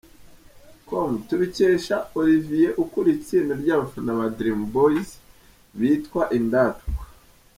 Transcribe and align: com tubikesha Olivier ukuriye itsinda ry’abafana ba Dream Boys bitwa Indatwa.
com 0.87 1.11
tubikesha 1.27 1.95
Olivier 2.19 2.71
ukuriye 2.83 3.15
itsinda 3.17 3.53
ry’abafana 3.61 4.11
ba 4.19 4.25
Dream 4.37 4.61
Boys 4.75 5.09
bitwa 5.79 6.23
Indatwa. 6.37 7.01